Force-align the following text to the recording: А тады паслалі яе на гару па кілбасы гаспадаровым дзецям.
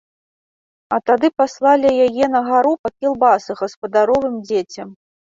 А 0.97 0.97
тады 1.09 1.27
паслалі 1.41 1.89
яе 2.07 2.25
на 2.39 2.43
гару 2.49 2.75
па 2.83 2.89
кілбасы 2.99 3.51
гаспадаровым 3.65 4.45
дзецям. 4.53 4.95